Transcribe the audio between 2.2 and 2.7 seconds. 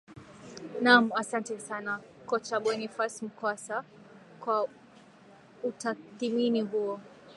kocha